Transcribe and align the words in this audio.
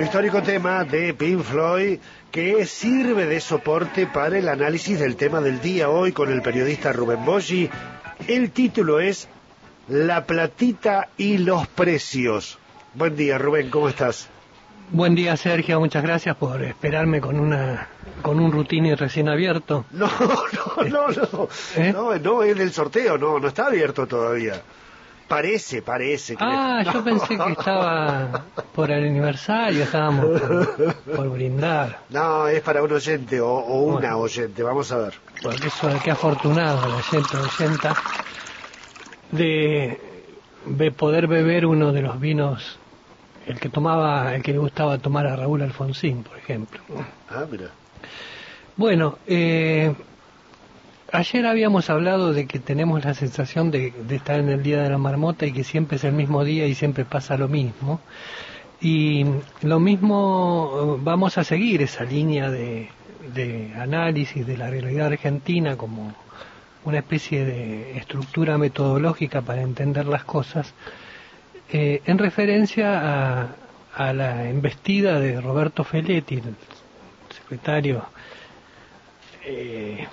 Un 0.00 0.06
histórico 0.06 0.40
tema 0.40 0.82
de 0.84 1.12
Pink 1.12 1.42
Floyd 1.42 1.98
que 2.30 2.64
sirve 2.64 3.26
de 3.26 3.38
soporte 3.38 4.06
para 4.06 4.38
el 4.38 4.48
análisis 4.48 4.98
del 4.98 5.14
tema 5.14 5.42
del 5.42 5.60
día 5.60 5.90
hoy 5.90 6.12
con 6.12 6.32
el 6.32 6.40
periodista 6.40 6.90
Rubén 6.90 7.22
Boggi. 7.22 7.68
El 8.26 8.50
título 8.50 8.98
es 8.98 9.28
La 9.88 10.24
platita 10.24 11.10
y 11.18 11.36
los 11.36 11.66
precios. 11.66 12.58
Buen 12.94 13.14
día, 13.14 13.36
Rubén, 13.36 13.68
¿cómo 13.68 13.90
estás? 13.90 14.30
Buen 14.90 15.14
día, 15.14 15.36
Sergio. 15.36 15.78
Muchas 15.80 16.02
gracias 16.02 16.34
por 16.34 16.62
esperarme 16.62 17.20
con 17.20 17.38
una 17.38 17.88
con 18.22 18.40
un 18.40 18.52
routine 18.52 18.96
recién 18.96 19.28
abierto. 19.28 19.84
No, 19.92 20.08
no, 20.08 20.88
no, 20.88 21.08
no. 21.08 21.48
¿Eh? 21.76 21.92
No, 21.92 22.16
no, 22.16 22.42
es 22.42 22.56
del 22.56 22.72
sorteo, 22.72 23.18
no, 23.18 23.38
no 23.38 23.48
está 23.48 23.66
abierto 23.66 24.06
todavía. 24.06 24.62
Parece, 25.30 25.80
parece. 25.80 26.34
Que 26.34 26.42
ah, 26.44 26.82
yo 26.92 27.04
pensé 27.04 27.38
que 27.38 27.52
estaba 27.52 28.46
por 28.74 28.90
el 28.90 29.04
aniversario, 29.04 29.84
estábamos 29.84 30.40
por, 31.14 31.30
brindar. 31.30 32.00
No, 32.10 32.48
es 32.48 32.60
para 32.62 32.82
un 32.82 32.90
oyente 32.90 33.40
o, 33.40 33.60
una 33.60 34.16
oyente, 34.16 34.60
vamos 34.64 34.90
a 34.90 34.96
ver. 34.96 35.14
Porque 35.40 35.68
eso, 35.68 35.88
qué 36.02 36.10
afortunado 36.10 36.84
la 36.88 36.96
oyente 36.96 37.36
oyenta 37.36 37.94
de, 39.30 40.00
de 40.66 40.90
poder 40.90 41.28
beber 41.28 41.64
uno 41.64 41.92
de 41.92 42.02
los 42.02 42.18
vinos 42.18 42.80
el 43.46 43.60
que 43.60 43.68
tomaba, 43.68 44.34
el 44.34 44.42
que 44.42 44.50
le 44.50 44.58
gustaba 44.58 44.98
tomar 44.98 45.28
a 45.28 45.36
Raúl 45.36 45.62
Alfonsín, 45.62 46.24
por 46.24 46.38
ejemplo. 46.38 46.80
Ah, 47.28 47.44
mira. 47.48 47.70
Bueno, 48.76 49.18
eh, 49.28 49.94
ayer 51.12 51.46
habíamos 51.46 51.90
hablado 51.90 52.32
de 52.32 52.46
que 52.46 52.58
tenemos 52.58 53.04
la 53.04 53.14
sensación 53.14 53.70
de, 53.70 53.92
estar 54.10 54.40
en 54.40 54.48
el 54.48 54.62
Día 54.62 54.82
de 54.82 54.90
la 54.90 54.98
Marmota 54.98 55.46
y 55.46 55.52
que 55.52 55.64
siempre 55.64 55.96
es 55.96 56.04
el 56.04 56.12
mismo 56.12 56.44
día 56.44 56.66
y 56.66 56.74
siempre 56.74 57.04
pasa 57.04 57.36
lo 57.36 57.48
mismo. 57.48 58.00
Y 58.80 59.26
lo 59.62 59.78
mismo, 59.78 60.98
vamos 61.02 61.36
a 61.38 61.44
seguir 61.44 61.82
esa 61.82 62.04
línea 62.04 62.50
de, 62.50 62.88
de 63.34 63.72
análisis 63.74 64.46
de 64.46 64.56
la 64.56 64.70
realidad 64.70 65.08
argentina 65.08 65.76
como 65.76 66.14
una 66.84 66.98
especie 66.98 67.44
de 67.44 67.98
estructura 67.98 68.56
metodológica 68.56 69.42
para 69.42 69.60
entender 69.62 70.06
las 70.06 70.24
cosas 70.24 70.72
eh, 71.72 72.02
en 72.06 72.18
referencia 72.18 73.42
a, 73.96 74.12
la 74.12 74.48
embestida 74.48 75.20
de 75.20 75.40
Roberto 75.40 75.84
Feletti, 75.84 76.36
el 76.36 76.54
secretario 77.34 78.04
eh, 79.44 80.06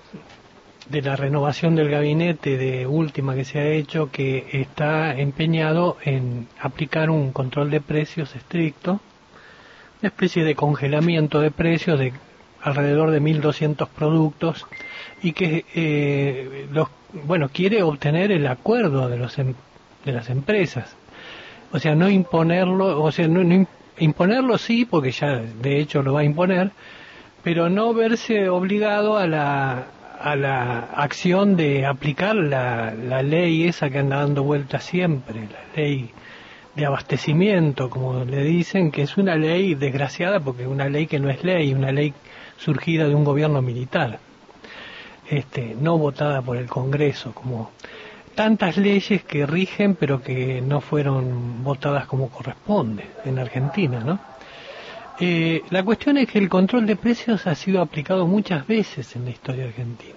de 0.90 1.02
la 1.02 1.16
renovación 1.16 1.76
del 1.76 1.90
gabinete 1.90 2.58
de 2.58 2.88
última 2.88 3.36
que 3.36 3.46
se 3.46 3.60
ha 3.60 3.68
hecho, 3.68 4.10
que 4.12 4.46
está 4.52 5.18
empeñado 5.18 5.98
en 6.04 6.48
aplicar 6.60 7.10
un 7.10 7.32
control 7.32 7.70
de 7.70 7.82
precios 7.82 8.36
estricto, 8.36 9.00
una 10.02 10.10
especie 10.10 10.44
de 10.44 10.56
congelamiento 10.56 11.42
de 11.42 11.52
precios 11.52 12.00
de 12.00 12.14
alrededor 12.62 13.12
de 13.12 13.22
1.200 13.22 13.88
productos 13.90 14.66
y 15.22 15.34
que 15.34 15.66
eh, 15.74 16.68
los, 16.72 16.90
bueno 17.26 17.50
quiere 17.50 17.84
obtener 17.84 18.32
el 18.32 18.48
acuerdo 18.48 19.10
de 19.10 19.18
los 19.18 19.38
em, 19.40 19.54
de 20.06 20.12
las 20.12 20.30
empresas. 20.30 20.96
O 21.72 21.80
sea, 21.80 21.96
no 21.96 22.10
imponerlo, 22.10 23.04
o 23.04 23.12
sea, 23.12 23.28
no, 23.28 23.68
imponerlo 24.00 24.58
sí, 24.58 24.86
porque 24.86 25.12
ya 25.12 25.36
de 25.36 25.80
hecho 25.80 26.02
lo 26.02 26.14
va 26.14 26.22
a 26.22 26.24
imponer, 26.24 26.72
pero 27.44 27.70
no 27.70 27.94
verse 27.94 28.50
obligado 28.50 29.18
a 29.18 29.28
la, 29.28 29.88
a 30.20 30.36
la 30.36 30.80
acción 30.96 31.56
de 31.56 31.86
aplicar 31.86 32.36
la, 32.36 32.94
la 32.94 33.22
ley 33.22 33.68
esa 33.68 33.90
que 33.90 34.00
anda 34.00 34.18
dando 34.18 34.44
vuelta 34.44 34.80
siempre, 34.80 35.42
la 35.42 35.82
ley 35.82 36.12
de 36.76 36.86
abastecimiento, 36.86 37.90
como 37.90 38.24
le 38.24 38.44
dicen, 38.44 38.92
que 38.92 39.02
es 39.02 39.18
una 39.18 39.36
ley 39.36 39.76
desgraciada 39.76 40.40
porque 40.40 40.64
es 40.64 40.68
una 40.68 40.90
ley 40.90 41.08
que 41.08 41.20
no 41.20 41.30
es 41.30 41.44
ley, 41.44 41.74
una 41.74 41.92
ley 41.92 42.14
surgida 42.58 43.08
de 43.08 43.16
un 43.16 43.24
gobierno 43.24 43.62
militar, 43.62 44.20
este, 45.30 45.76
no 45.80 45.98
votada 45.98 46.42
por 46.42 46.58
el 46.58 46.68
Congreso, 46.68 47.34
como 47.34 47.72
tantas 48.36 48.78
leyes 48.78 49.24
que 49.24 49.48
rigen 49.48 49.96
pero 49.96 50.22
que 50.22 50.62
no 50.62 50.80
fueron 50.80 51.64
votadas 51.64 52.06
como 52.06 52.30
corresponde 52.30 53.06
en 53.26 53.40
Argentina, 53.40 54.00
¿no? 54.00 54.20
Eh, 55.20 55.64
la 55.70 55.84
cuestión 55.84 56.18
es 56.18 56.28
que 56.28 56.40
el 56.40 56.50
control 56.50 56.86
de 56.86 56.96
precios 56.96 57.48
ha 57.48 57.56
sido 57.56 57.82
aplicado 57.82 58.28
muchas 58.28 58.68
veces 58.68 59.16
en 59.16 59.26
la 59.26 59.32
historia 59.32 59.66
argentina. 59.66 60.14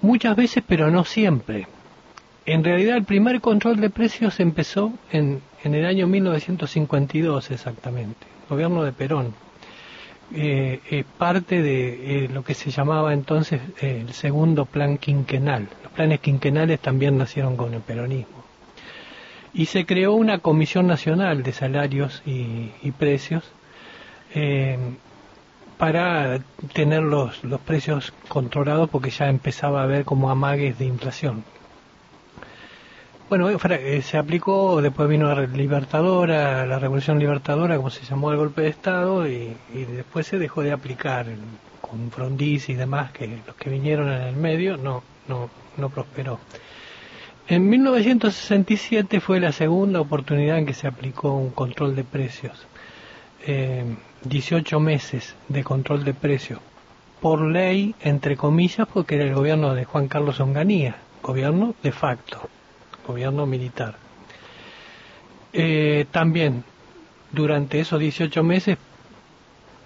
Muchas 0.00 0.36
veces, 0.36 0.62
pero 0.66 0.90
no 0.90 1.04
siempre. 1.04 1.66
En 2.46 2.64
realidad, 2.64 2.96
el 2.96 3.04
primer 3.04 3.40
control 3.40 3.80
de 3.80 3.90
precios 3.90 4.40
empezó 4.40 4.92
en, 5.10 5.40
en 5.64 5.74
el 5.74 5.84
año 5.84 6.06
1952 6.06 7.50
exactamente, 7.50 8.26
gobierno 8.48 8.84
de 8.84 8.92
Perón 8.92 9.34
eh, 10.34 11.04
parte 11.16 11.62
de 11.62 12.24
eh, 12.24 12.28
lo 12.28 12.44
que 12.44 12.54
se 12.54 12.70
llamaba 12.70 13.14
entonces 13.14 13.60
eh, 13.80 14.04
el 14.06 14.12
segundo 14.12 14.66
plan 14.66 14.98
quinquenal. 14.98 15.68
Los 15.82 15.92
planes 15.92 16.20
quinquenales 16.20 16.80
también 16.80 17.16
nacieron 17.16 17.56
con 17.56 17.74
el 17.74 17.80
peronismo. 17.80 18.44
Y 19.54 19.66
se 19.66 19.86
creó 19.86 20.12
una 20.14 20.38
comisión 20.38 20.86
nacional 20.86 21.42
de 21.42 21.52
salarios 21.52 22.22
y, 22.26 22.70
y 22.82 22.90
precios 22.92 23.44
eh, 24.34 24.78
para 25.78 26.40
tener 26.72 27.02
los, 27.02 27.44
los 27.44 27.60
precios 27.60 28.12
controlados 28.28 28.90
porque 28.90 29.10
ya 29.10 29.28
empezaba 29.28 29.80
a 29.80 29.84
haber 29.84 30.04
como 30.04 30.30
amagues 30.30 30.78
de 30.78 30.84
inflación. 30.86 31.44
Bueno, 33.28 33.50
eh, 33.50 34.02
se 34.02 34.16
aplicó, 34.16 34.80
después 34.80 35.06
vino 35.06 35.32
la 35.32 35.42
Libertadora, 35.42 36.64
la 36.64 36.78
Revolución 36.78 37.18
Libertadora, 37.18 37.76
como 37.76 37.90
se 37.90 38.04
llamó 38.04 38.32
el 38.32 38.38
golpe 38.38 38.62
de 38.62 38.68
Estado, 38.68 39.28
y, 39.28 39.54
después 39.70 40.26
se 40.26 40.38
dejó 40.38 40.62
de 40.62 40.72
aplicar 40.72 41.26
con 41.82 42.10
Frondizi 42.10 42.72
y 42.72 42.76
demás, 42.76 43.12
que 43.12 43.40
los 43.46 43.54
que 43.56 43.68
vinieron 43.68 44.10
en 44.10 44.22
el 44.22 44.36
medio 44.36 44.78
no, 44.78 45.02
no, 45.28 45.50
no 45.76 45.90
prosperó. 45.90 46.40
En 47.48 47.68
1967 47.68 49.20
fue 49.20 49.40
la 49.40 49.52
segunda 49.52 50.00
oportunidad 50.00 50.58
en 50.58 50.66
que 50.66 50.74
se 50.74 50.86
aplicó 50.86 51.32
un 51.32 51.50
control 51.50 51.96
de 51.96 52.04
precios. 52.04 52.66
Eh, 53.46 53.84
18 54.24 54.80
meses 54.80 55.34
de 55.48 55.64
control 55.64 56.04
de 56.04 56.14
precios. 56.14 56.60
Por 57.20 57.40
ley, 57.40 57.94
entre 58.00 58.36
comillas, 58.36 58.86
porque 58.92 59.16
era 59.16 59.24
el 59.24 59.34
gobierno 59.34 59.74
de 59.74 59.84
Juan 59.84 60.08
Carlos 60.08 60.40
Onganía, 60.40 60.96
gobierno 61.22 61.74
de 61.82 61.92
facto 61.92 62.48
gobierno 63.08 63.46
militar. 63.46 63.96
Eh, 65.52 66.06
también, 66.10 66.62
durante 67.32 67.80
esos 67.80 67.98
18 67.98 68.44
meses, 68.44 68.76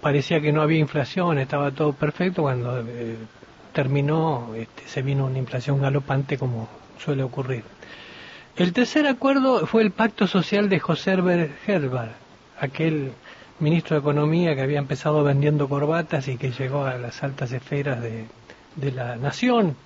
parecía 0.00 0.40
que 0.40 0.52
no 0.52 0.60
había 0.60 0.80
inflación, 0.80 1.38
estaba 1.38 1.70
todo 1.70 1.92
perfecto, 1.92 2.42
cuando 2.42 2.80
eh, 2.80 3.16
terminó 3.72 4.54
este, 4.56 4.86
se 4.86 5.02
vino 5.02 5.26
una 5.26 5.38
inflación 5.38 5.80
galopante 5.80 6.38
como 6.38 6.68
suele 6.98 7.22
ocurrir. 7.22 7.64
El 8.56 8.72
tercer 8.72 9.06
acuerdo 9.06 9.66
fue 9.66 9.82
el 9.82 9.90
pacto 9.90 10.26
social 10.26 10.68
de 10.68 10.78
José 10.78 11.12
Herbert 11.12 11.52
Herbert, 11.66 12.12
aquel 12.60 13.12
ministro 13.60 13.96
de 13.96 14.00
Economía 14.00 14.54
que 14.54 14.60
había 14.60 14.78
empezado 14.78 15.24
vendiendo 15.24 15.68
corbatas 15.68 16.28
y 16.28 16.36
que 16.36 16.50
llegó 16.50 16.84
a 16.84 16.98
las 16.98 17.22
altas 17.22 17.52
esferas 17.52 18.00
de, 18.02 18.26
la 18.92 19.16
nación. 19.16 19.76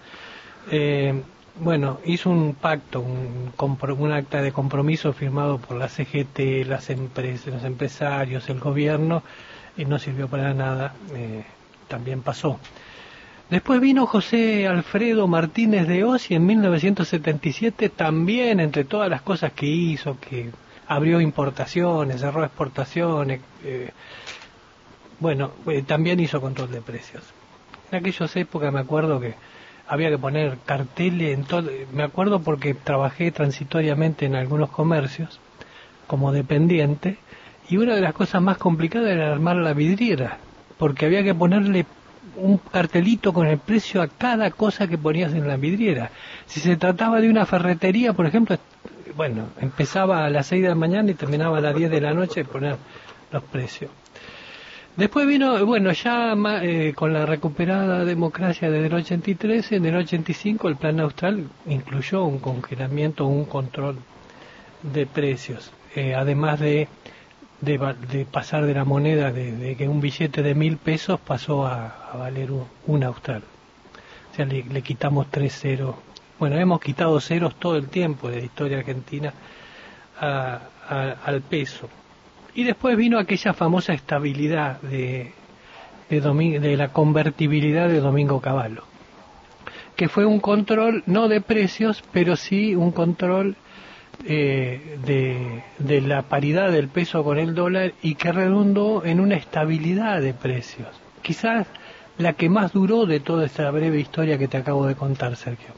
Eh, 0.71 1.23
bueno, 1.59 2.01
hizo 2.05 2.29
un 2.31 2.55
pacto, 2.55 3.01
un, 3.01 3.53
un, 3.99 4.13
acta 4.13 4.43
de 4.43 4.53
compromiso 4.53 5.13
firmado 5.13 5.59
por 5.59 5.77
la 5.77 5.89
CGT, 5.89 6.67
las 6.67 6.91
empresas, 6.91 7.47
los 7.47 7.65
empresarios, 7.65 8.49
el 8.49 8.61
gobierno, 8.61 9.23
y 9.77 9.85
no 9.85 9.99
sirvió 9.99 10.29
para 10.29 10.53
nada, 10.55 10.95
eh, 11.15 11.45
también 11.89 12.23
pasó. 12.23 12.59
Después 13.51 13.81
vino 13.81 14.07
José 14.07 14.67
Alfredo 14.67 15.29
Martínez 15.29 15.87
de 15.87 16.03
Oz 16.03 16.33
y 16.33 16.35
en 16.35 16.47
1977 16.47 17.91
también, 17.91 18.59
entre 18.59 18.85
todas 18.85 19.09
las 19.09 19.23
cosas 19.23 19.53
que 19.53 19.67
hizo, 19.67 20.19
que 20.19 20.51
abrió 20.89 21.21
importaciones, 21.21 22.21
cerró 22.21 22.45
exportaciones, 22.45 23.41
eh, 23.65 23.91
bueno, 25.21 25.53
eh, 25.69 25.83
también 25.83 26.19
hizo 26.19 26.41
control 26.41 26.73
de 26.73 26.83
precios. 26.83 27.23
En 27.93 27.99
aquellas 27.99 28.35
épocas 28.35 28.73
me 28.73 28.81
acuerdo 28.81 29.21
que 29.21 29.35
había 29.87 30.11
que 30.11 30.19
poner 30.19 30.59
carteles 30.67 31.39
en 31.39 31.45
todo. 31.45 31.71
Me 31.93 32.03
acuerdo 32.03 32.41
porque 32.41 32.75
trabajé 32.75 33.31
transitoriamente 33.31 34.27
en 34.27 34.35
algunos 34.35 34.71
comercios 34.71 35.39
como 36.09 36.33
dependiente 36.33 37.19
y 37.69 37.77
una 37.77 37.95
de 37.95 38.01
las 38.01 38.13
cosas 38.13 38.43
más 38.43 38.59
complicadas 38.59 39.11
era 39.11 39.31
armar 39.31 39.57
la 39.57 39.73
vidriera, 39.73 40.39
porque 40.79 41.07
había 41.07 41.23
que 41.23 41.35
ponerle 41.35 41.87
un 42.37 42.59
cartelito 42.59 43.33
con 43.33 43.47
el 43.47 43.59
precio 43.59 44.03
a 44.03 44.09
cada 44.09 44.51
cosa 44.51 44.89
que 44.89 44.99
ponías 44.99 45.33
en 45.33 45.47
la 45.47 45.57
vidriera. 45.57 46.11
Si 46.47 46.61
se 46.61 46.77
trataba 46.77 47.21
de 47.21 47.31
una 47.31 47.47
ferretería, 47.47 48.13
por 48.13 48.27
ejemplo, 48.27 48.59
bueno, 49.17 49.49
empezaba 49.61 50.25
a 50.25 50.31
las 50.31 50.47
6 50.49 50.63
de 50.63 50.69
la 50.69 50.75
mañana 50.75 51.11
y 51.11 51.15
terminaba 51.15 51.59
a 51.59 51.61
las 51.61 51.75
10 51.75 51.91
de 51.91 52.01
la 52.01 52.13
noche 52.13 52.45
poner 52.45 52.77
los 53.31 53.43
precios. 53.45 53.91
Después 54.97 55.27
vino, 55.27 55.65
bueno, 55.67 55.93
ya 55.93 56.35
eh, 56.63 56.95
con 56.95 57.13
la 57.13 57.27
recuperada 57.27 58.05
democracia 58.05 58.71
desde 58.71 58.87
el 58.87 58.95
83, 58.95 59.73
en 59.73 59.85
el 59.85 59.97
85 59.97 60.69
el 60.69 60.77
plan 60.77 61.01
austral 61.01 61.49
incluyó 61.67 62.25
un 62.25 62.39
congelamiento, 62.39 63.27
un 63.27 63.45
control 63.45 63.99
de 64.83 65.05
precios, 65.05 65.71
eh, 65.95 66.15
además 66.15 66.61
de 66.61 66.89
de, 67.61 68.27
pasar 68.31 68.67
de 68.67 68.75
la 68.75 68.85
moneda 68.85 69.33
de, 69.33 69.77
que 69.77 69.89
un 69.89 70.01
billete 70.01 70.43
de 70.43 70.55
mil 70.55 70.77
pesos 70.77 71.21
pasó 71.21 71.67
a, 71.67 72.13
valer 72.19 72.51
un, 72.87 73.05
austral. 73.05 73.43
O 74.33 74.35
sea, 74.37 74.45
le, 74.45 74.83
quitamos 74.83 75.31
tres 75.31 75.59
ceros. 75.59 75.97
Bueno, 76.39 76.59
hemos 76.59 76.81
quitado 76.81 77.19
ceros 77.21 77.55
todo 77.57 77.77
el 77.77 77.89
tiempo 77.89 78.29
de 78.29 78.39
la 78.39 78.45
historia 78.45 78.79
argentina 78.79 79.33
al 80.19 81.43
peso. 81.43 81.89
Y 82.55 82.65
después 82.65 82.97
vino 82.97 83.19
aquella 83.19 83.53
famosa 83.53 83.93
estabilidad 83.93 84.81
de, 84.81 85.33
de 86.09 86.77
la 86.77 86.89
convertibilidad 86.89 87.89
de 87.89 88.01
Domingo 88.01 88.41
Cavallo, 88.41 88.85
que 89.95 90.09
fue 90.09 90.25
un 90.25 90.41
control 90.41 91.03
no 91.07 91.29
de 91.29 91.41
precios, 91.41 92.03
pero 92.13 92.37
sí 92.37 92.75
un 92.75 92.93
control 92.93 93.57
eh, 94.25 95.63
de, 95.79 96.01
la 96.01 96.23
paridad 96.23 96.71
del 96.71 96.89
peso 96.89 97.23
con 97.23 97.39
el 97.39 97.55
dólar 97.55 97.93
y 98.03 98.15
que 98.15 98.33
redundó 98.33 99.05
en 99.05 99.21
una 99.21 99.37
estabilidad 99.37 100.21
de 100.21 100.35
precios. 100.35 100.89
Quizás 101.23 101.67
la 102.19 102.33
que 102.33 102.49
más 102.49 102.73
duró 102.73 103.07
de 103.07 103.21
toda 103.21 103.47
esta 103.47 103.71
breve 103.71 104.01
historia 104.01 104.39
que 104.39 104.49
te 104.49 104.57
acabo 104.57 104.87
de 104.87 104.95
contar, 104.95 105.37
Sergio. 105.37 105.69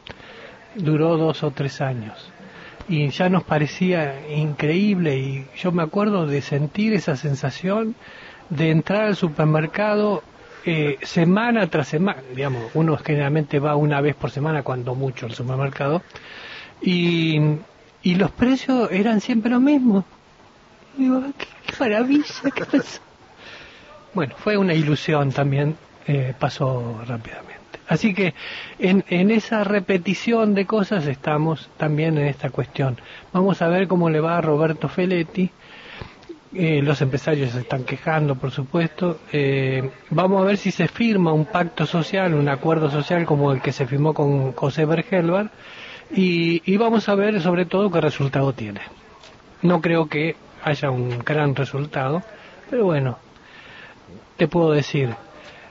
Duró 0.75 1.17
dos 1.17 1.43
o 1.43 1.51
tres 1.51 1.81
años. 1.81 2.31
Y 2.89 3.09
ya 3.09 3.29
nos 3.29 3.43
parecía 3.43 4.31
increíble 4.31 5.19
y 5.19 5.47
yo 5.57 5.73
me 5.73 5.83
acuerdo 5.83 6.27
de 6.27 6.41
sentir 6.41 6.95
esa 6.95 7.17
sensación 7.17 7.97
de 8.49 8.71
entrar 8.71 9.05
al 9.05 9.17
supermercado 9.17 10.23
eh, 10.65 10.99
semana 11.03 11.67
tras 11.69 11.89
semana, 11.89 12.23
digamos, 12.35 12.71
uno 12.75 12.97
generalmente 12.97 13.59
va 13.59 13.77
una 13.77 14.01
vez 14.01 14.15
por 14.17 14.31
semana, 14.31 14.63
cuando 14.63 14.95
mucho, 14.95 15.27
al 15.27 15.33
supermercado, 15.33 16.03
y 16.83 17.41
y 18.03 18.15
los 18.15 18.31
precios 18.31 18.91
eran 18.93 19.21
siempre 19.21 19.51
los 19.51 19.61
mismos. 19.61 20.05
digo, 20.97 21.23
qué, 21.37 21.75
maravilla, 21.79 22.25
qué 22.55 22.65
pasó? 22.73 23.01
Bueno, 24.15 24.35
fue 24.39 24.57
una 24.57 24.75
ilusión 24.75 25.33
también, 25.33 25.77
eh, 26.07 26.35
pasó 26.39 27.03
rápidamente. 27.07 27.59
Así 27.89 28.15
que 28.15 28.35
en, 28.79 29.05
en 29.09 29.31
esa 29.31 29.65
repetición 29.65 30.55
de 30.55 30.67
cosas 30.67 31.07
estamos 31.07 31.71
también 31.79 32.19
en 32.19 32.27
esta 32.27 32.51
cuestión. 32.51 32.99
Vamos 33.33 33.63
a 33.63 33.69
ver 33.69 33.89
cómo 33.89 34.11
le 34.11 34.21
va 34.21 34.39
a 34.39 34.41
Roberto 34.41 34.89
Feletti. 34.89 35.51
Eh, 36.55 36.81
los 36.83 37.01
empresarios 37.03 37.53
se 37.53 37.61
están 37.61 37.85
quejando, 37.85 38.35
por 38.35 38.51
supuesto. 38.51 39.21
Eh, 39.33 39.91
vamos 40.11 40.43
a 40.43 40.45
ver 40.45 40.57
si 40.57 40.71
se 40.71 40.89
firma 40.89 41.33
un 41.33 41.47
pacto 41.47 41.87
social, 41.87 42.35
un 42.35 42.49
acuerdo 42.49 42.91
social 42.91 43.25
como 43.25 43.53
el 43.53 43.61
que 43.61 43.73
se 43.73 43.87
firmó 43.87 44.13
con 44.15 44.53
José 44.53 44.85
Bergelbar 44.85 45.51
y, 46.11 46.77
vamos 46.77 47.09
a 47.09 47.15
ver 47.15 47.41
sobre 47.41 47.67
todo 47.67 47.91
qué 47.91 48.01
resultado 48.01 48.53
tiene. 48.53 48.81
No 49.63 49.81
creo 49.81 50.09
que 50.09 50.37
haya 50.63 50.91
un 50.91 51.19
gran 51.21 51.55
resultado, 51.55 52.23
pero 52.71 52.85
bueno, 52.85 53.19
te 54.37 54.49
puedo 54.49 54.73
decir, 54.73 55.15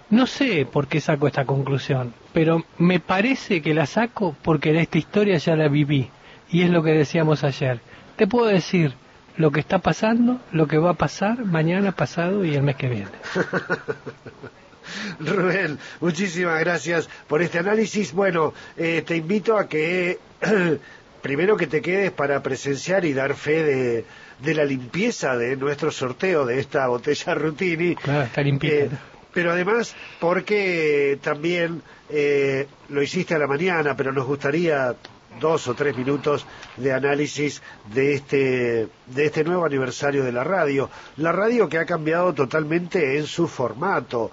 no 0.09 0.27
sé 0.27 0.65
por 0.65 0.87
qué 0.87 1.01
saco 1.01 1.27
esta 1.27 1.45
conclusión, 1.45 2.13
pero 2.33 2.63
me 2.77 2.99
parece 2.99 3.61
que 3.61 3.73
la 3.73 3.85
saco 3.85 4.35
porque 4.41 4.69
en 4.69 4.77
esta 4.77 4.97
historia 4.97 5.37
ya 5.37 5.55
la 5.55 5.67
viví, 5.67 6.09
y 6.49 6.63
es 6.63 6.69
lo 6.69 6.83
que 6.83 6.91
decíamos 6.91 7.43
ayer. 7.43 7.79
Te 8.15 8.27
puedo 8.27 8.47
decir 8.47 8.93
lo 9.35 9.51
que 9.51 9.59
está 9.59 9.79
pasando, 9.79 10.39
lo 10.51 10.67
que 10.67 10.77
va 10.77 10.91
a 10.91 10.95
pasar 10.95 11.45
mañana, 11.45 11.91
pasado 11.91 12.43
y 12.45 12.55
el 12.55 12.63
mes 12.63 12.75
que 12.75 12.89
viene. 12.89 13.11
Rubén, 15.19 15.77
muchísimas 15.99 16.59
gracias 16.59 17.09
por 17.27 17.41
este 17.41 17.59
análisis. 17.59 18.13
Bueno, 18.13 18.53
eh, 18.77 19.03
te 19.05 19.15
invito 19.15 19.57
a 19.57 19.67
que 19.67 20.19
primero 21.21 21.57
que 21.57 21.67
te 21.67 21.81
quedes 21.81 22.11
para 22.11 22.41
presenciar 22.41 23.05
y 23.05 23.13
dar 23.13 23.35
fe 23.35 23.63
de, 23.63 24.05
de 24.39 24.53
la 24.53 24.65
limpieza 24.65 25.35
de 25.35 25.55
nuestro 25.55 25.91
sorteo 25.91 26.45
de 26.45 26.59
esta 26.59 26.87
botella 26.87 27.33
Rutini. 27.33 27.95
Claro, 27.95 28.23
está 28.23 28.41
limpita. 28.41 28.73
Eh, 28.73 28.89
pero 29.33 29.51
además 29.51 29.95
porque 30.19 31.19
también 31.21 31.81
eh, 32.09 32.67
lo 32.89 33.01
hiciste 33.01 33.35
a 33.35 33.39
la 33.39 33.47
mañana, 33.47 33.95
pero 33.95 34.11
nos 34.11 34.25
gustaría 34.25 34.95
dos 35.39 35.67
o 35.67 35.75
tres 35.75 35.95
minutos 35.95 36.45
de 36.77 36.93
análisis 36.93 37.61
de 37.93 38.13
este, 38.13 38.87
de 39.05 39.25
este 39.25 39.43
nuevo 39.43 39.65
aniversario 39.65 40.23
de 40.23 40.31
la 40.31 40.43
radio. 40.43 40.89
La 41.17 41.31
radio 41.31 41.69
que 41.69 41.77
ha 41.77 41.85
cambiado 41.85 42.33
totalmente 42.33 43.17
en 43.17 43.27
su 43.27 43.47
formato 43.47 44.31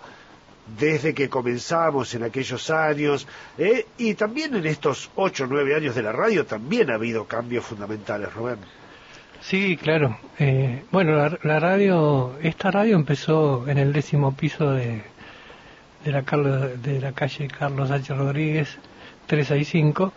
desde 0.66 1.14
que 1.14 1.28
comenzamos 1.28 2.14
en 2.14 2.22
aquellos 2.22 2.70
años 2.70 3.26
eh, 3.58 3.87
y 3.99 4.14
también 4.14 4.55
en 4.55 4.66
estos 4.66 5.11
ocho 5.16 5.44
o 5.44 5.46
nueve 5.46 5.75
años 5.75 5.94
de 5.94 6.02
la 6.02 6.12
radio 6.12 6.46
también 6.46 6.90
ha 6.90 6.94
habido 6.94 7.26
cambios 7.26 7.64
fundamentales, 7.64 8.32
Rubén. 8.32 8.58
Sí, 9.40 9.76
claro. 9.76 10.19
Eh, 10.38 10.84
bueno, 10.90 11.16
la, 11.43 11.61
radio, 11.61 12.38
esta 12.43 12.70
radio 12.70 12.96
empezó 12.96 13.69
en 13.69 13.76
el 13.76 13.93
décimo 13.93 14.34
piso 14.34 14.70
de, 14.70 15.02
de, 16.02 16.12
la, 16.12 16.22
de 16.22 17.00
la 17.00 17.12
calle 17.12 17.49
Carlos 17.49 17.90
H. 17.90 18.14
Rodríguez 18.14 18.78
365 19.26 20.12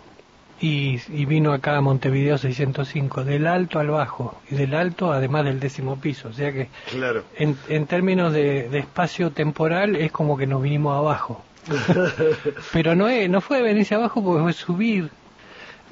y, 0.59 0.99
y, 1.09 1.25
vino 1.25 1.53
acá 1.53 1.77
a 1.77 1.81
Montevideo 1.81 2.37
605, 2.37 3.23
del 3.23 3.45
alto 3.47 3.79
al 3.79 3.89
bajo, 3.89 4.41
y 4.49 4.55
del 4.55 4.73
alto 4.73 5.11
además 5.11 5.45
del 5.45 5.59
décimo 5.59 5.97
piso. 5.97 6.29
O 6.29 6.33
sea 6.33 6.51
que 6.51 6.69
claro. 6.89 7.23
en, 7.35 7.57
en 7.69 7.85
términos 7.85 8.33
de, 8.33 8.69
de, 8.69 8.79
espacio 8.79 9.31
temporal 9.31 9.95
es 9.95 10.11
como 10.11 10.37
que 10.37 10.47
nos 10.47 10.61
vinimos 10.61 10.97
abajo. 10.97 11.43
Pero 12.73 12.95
no, 12.95 13.07
es, 13.07 13.29
no 13.29 13.41
fue 13.41 13.61
venirse 13.61 13.95
abajo 13.95 14.23
porque 14.23 14.41
fue 14.41 14.53
subir 14.53 15.09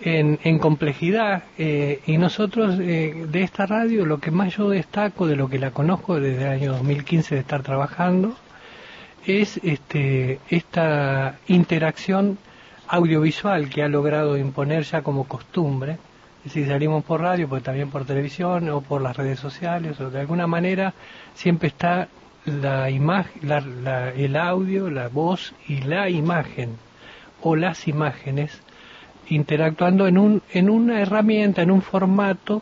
en, 0.02 0.40
en 0.44 0.60
complejidad. 0.60 1.44
Eh, 1.58 2.02
y 2.06 2.18
nosotros 2.18 2.78
eh, 2.80 3.26
de 3.28 3.44
esta 3.44 3.66
radio 3.66 4.06
lo 4.06 4.20
que 4.20 4.32
más 4.32 4.56
yo 4.56 4.70
destaco 4.70 5.28
de 5.28 5.36
lo 5.36 5.50
que 5.50 5.60
la 5.60 5.72
conozco 5.72 6.20
desde 6.20 6.44
el 6.44 6.50
año 6.50 6.72
2015 6.74 7.36
de 7.36 7.42
estar 7.42 7.64
trabajando 7.64 8.36
es 9.26 9.60
este, 9.64 10.40
esta 10.50 11.40
interacción 11.48 12.38
audiovisual 12.88 13.70
que 13.70 13.84
ha 13.84 13.88
logrado 13.88 14.38
imponer 14.38 14.84
ya 14.84 15.02
como 15.02 15.26
costumbre, 15.26 15.98
decir, 16.44 16.68
salimos 16.68 17.04
por 17.04 17.22
radio, 17.22 17.50
pues 17.50 17.64
también 17.64 17.90
por 17.90 18.06
televisión 18.06 18.70
o 18.70 18.82
por 18.82 19.02
las 19.02 19.18
redes 19.18 19.40
sociales, 19.40 20.00
o 20.00 20.10
de 20.10 20.20
alguna 20.20 20.48
manera 20.48 20.94
siempre 21.34 21.70
está 21.70 22.08
la 22.46 22.90
imagen, 22.90 23.48
la, 23.48 24.10
el 24.12 24.36
audio, 24.36 24.90
la 24.90 25.08
voz 25.08 25.54
y 25.68 25.82
la 25.82 26.10
imagen 26.10 26.78
o 27.42 27.56
las 27.56 27.88
imágenes 27.88 28.62
interactuando 29.28 30.08
en, 30.08 30.18
un, 30.18 30.42
en 30.52 30.70
una 30.70 31.02
herramienta, 31.02 31.64
en 31.64 31.72
un 31.72 31.81
formato 31.81 32.62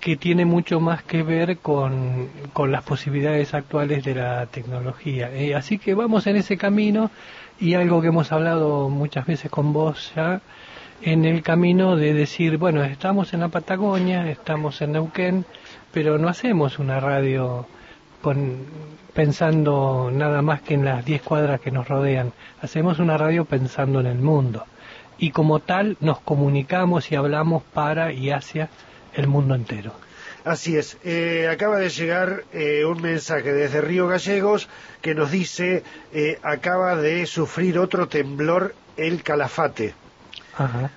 que 0.00 0.16
tiene 0.16 0.44
mucho 0.44 0.80
más 0.80 1.02
que 1.02 1.22
ver 1.22 1.58
con, 1.58 2.28
con 2.52 2.72
las 2.72 2.82
posibilidades 2.82 3.54
actuales 3.54 4.02
de 4.04 4.14
la 4.14 4.46
tecnología. 4.46 5.30
Eh, 5.32 5.54
así 5.54 5.78
que 5.78 5.94
vamos 5.94 6.26
en 6.26 6.36
ese 6.36 6.56
camino 6.56 7.10
y 7.60 7.74
algo 7.74 8.00
que 8.00 8.08
hemos 8.08 8.32
hablado 8.32 8.88
muchas 8.88 9.26
veces 9.26 9.50
con 9.50 9.72
vos 9.72 10.12
ya 10.16 10.40
en 11.02 11.24
el 11.24 11.42
camino 11.42 11.96
de 11.96 12.14
decir, 12.14 12.56
bueno, 12.58 12.82
estamos 12.84 13.32
en 13.32 13.40
la 13.40 13.48
Patagonia, 13.48 14.30
estamos 14.30 14.80
en 14.82 14.92
Neuquén, 14.92 15.44
pero 15.92 16.18
no 16.18 16.28
hacemos 16.28 16.78
una 16.78 17.00
radio 17.00 17.66
con, 18.20 18.64
pensando 19.14 20.10
nada 20.12 20.42
más 20.42 20.62
que 20.62 20.74
en 20.74 20.84
las 20.84 21.04
10 21.04 21.22
cuadras 21.22 21.60
que 21.60 21.70
nos 21.70 21.88
rodean, 21.88 22.32
hacemos 22.62 22.98
una 22.98 23.16
radio 23.16 23.44
pensando 23.44 24.00
en 24.00 24.06
el 24.06 24.18
mundo 24.18 24.64
y 25.18 25.30
como 25.30 25.60
tal 25.60 25.96
nos 26.00 26.20
comunicamos 26.20 27.12
y 27.12 27.14
hablamos 27.14 27.62
para 27.62 28.12
y 28.12 28.30
hacia 28.30 28.70
el 29.14 29.26
mundo 29.26 29.54
entero. 29.54 29.92
Así 30.44 30.76
es. 30.76 30.96
Eh, 31.04 31.48
acaba 31.50 31.78
de 31.78 31.90
llegar 31.90 32.44
eh, 32.52 32.84
un 32.84 33.02
mensaje 33.02 33.52
desde 33.52 33.80
Río 33.80 34.06
Gallegos 34.06 34.68
que 35.02 35.14
nos 35.14 35.30
dice 35.30 35.82
eh, 36.12 36.38
acaba 36.42 36.96
de 36.96 37.26
sufrir 37.26 37.78
otro 37.78 38.08
temblor 38.08 38.74
el 38.96 39.22
Calafate. 39.22 39.94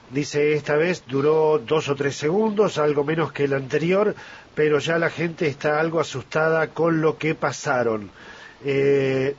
Dice 0.10 0.54
esta 0.54 0.76
vez 0.76 1.06
duró 1.08 1.58
dos 1.58 1.88
o 1.88 1.96
tres 1.96 2.18
segundos, 2.18 2.78
algo 2.78 3.06
menos 3.06 3.32
que 3.32 3.46
el 3.46 3.54
anterior, 3.54 4.14
pero 4.56 4.80
ya 4.80 4.98
la 4.98 5.10
gente 5.10 5.48
está 5.48 5.80
algo 5.80 6.02
asustada 6.02 6.68
con 6.68 7.00
lo 7.00 7.18
que 7.18 7.34
pasaron. 7.34 8.12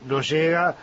nos 0.05 0.29
llega, 0.29 0.77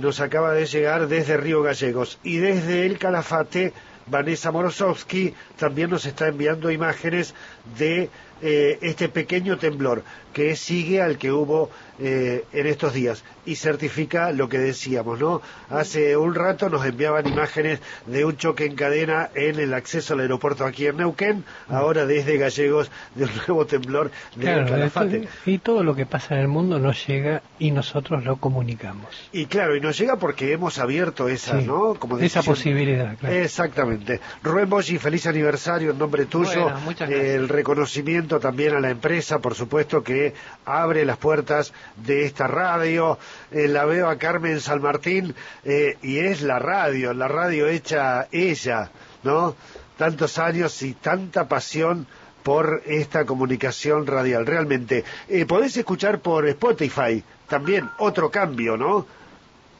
nos 0.00 0.20
acaba 0.20 0.52
de 0.52 0.66
llegar 0.66 1.08
desde 1.08 1.36
Río 1.38 1.62
Gallegos 1.62 2.20
y 2.22 2.36
desde 2.36 2.86
el 2.86 2.98
Calafate. 2.98 3.72
Vanessa 4.10 4.50
Morosowski 4.50 5.34
también 5.56 5.90
nos 5.90 6.06
está 6.06 6.28
enviando 6.28 6.70
imágenes 6.70 7.34
de 7.78 8.10
eh, 8.40 8.78
este 8.82 9.08
pequeño 9.08 9.58
temblor 9.58 10.04
que 10.32 10.54
sigue 10.54 11.02
al 11.02 11.18
que 11.18 11.32
hubo 11.32 11.70
eh, 11.98 12.44
en 12.52 12.66
estos 12.68 12.92
días 12.92 13.24
y 13.44 13.56
certifica 13.56 14.30
lo 14.30 14.48
que 14.48 14.58
decíamos, 14.58 15.18
¿no? 15.18 15.42
Hace 15.68 16.16
un 16.16 16.36
rato 16.36 16.68
nos 16.68 16.86
enviaban 16.86 17.26
imágenes 17.26 17.80
de 18.06 18.24
un 18.24 18.36
choque 18.36 18.66
en 18.66 18.76
cadena 18.76 19.30
en 19.34 19.58
el 19.58 19.74
acceso 19.74 20.14
al 20.14 20.20
aeropuerto 20.20 20.64
aquí 20.64 20.86
en 20.86 20.98
Neuquén, 20.98 21.44
ahora 21.68 22.06
desde 22.06 22.38
Gallegos 22.38 22.92
de 23.16 23.24
un 23.24 23.30
nuevo 23.48 23.66
temblor 23.66 24.12
de 24.36 24.44
Calafate. 24.44 25.28
Y 25.44 25.58
todo 25.58 25.82
lo 25.82 25.96
que 25.96 26.06
pasa 26.06 26.36
en 26.36 26.42
el 26.42 26.48
mundo 26.48 26.78
nos 26.78 27.04
llega 27.04 27.42
y 27.58 27.72
nosotros 27.72 28.24
lo 28.24 28.36
comunicamos. 28.36 29.28
Y 29.32 29.46
claro, 29.46 29.74
y 29.74 29.80
nos 29.80 29.98
llega 29.98 30.16
porque 30.16 30.52
hemos 30.52 30.78
abierto 30.78 31.28
esa, 31.28 31.60
¿no? 31.60 31.94
Como 31.94 32.18
esa 32.18 32.42
posibilidad, 32.42 33.16
Exactamente. 33.24 33.97
Rubén 34.42 34.68
Boschi, 34.68 34.98
feliz 34.98 35.26
aniversario 35.26 35.90
en 35.90 35.98
nombre 35.98 36.26
tuyo. 36.26 36.72
el 37.00 37.48
reconocimiento 37.48 38.40
también 38.40 38.74
a 38.74 38.80
la 38.80 38.90
empresa, 38.90 39.38
por 39.38 39.54
supuesto, 39.54 40.02
que 40.02 40.34
abre 40.64 41.04
las 41.04 41.16
puertas 41.16 41.72
de 41.96 42.24
esta 42.24 42.46
radio. 42.46 43.18
Eh, 43.50 43.68
la 43.68 43.84
veo 43.84 44.08
a 44.08 44.18
Carmen 44.18 44.60
San 44.60 44.80
Martín 44.82 45.34
eh, 45.64 45.96
y 46.02 46.18
es 46.18 46.42
la 46.42 46.58
radio, 46.58 47.12
la 47.14 47.28
radio 47.28 47.66
hecha 47.66 48.28
ella, 48.32 48.90
¿no? 49.22 49.56
Tantos 49.96 50.38
años 50.38 50.82
y 50.82 50.94
tanta 50.94 51.48
pasión 51.48 52.06
por 52.42 52.82
esta 52.86 53.24
comunicación 53.24 54.06
radial. 54.06 54.46
Realmente, 54.46 55.04
eh, 55.28 55.44
podés 55.44 55.76
escuchar 55.76 56.20
por 56.20 56.48
Spotify 56.48 57.22
también 57.48 57.88
otro 57.98 58.30
cambio, 58.30 58.76
¿no? 58.76 59.06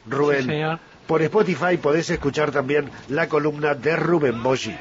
Rubén. 0.07 0.79
Por 1.09 1.23
Spotify 1.23 1.79
podés 1.79 2.11
escuchar 2.11 2.51
también 2.51 2.91
la 3.09 3.31
columna 3.31 3.75
de 3.75 3.97
Rubén 3.97 4.43
Boggi. 4.43 4.77